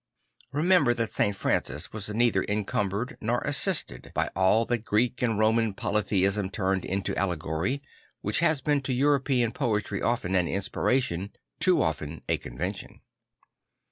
[0.51, 5.37] Remember that St Francis was neither encum bered nor assisted by all that Greek and
[5.37, 7.83] Roman polytheism turned into allegory,
[8.21, 13.01] which has been to European poetry often an inspiration, too often a convention.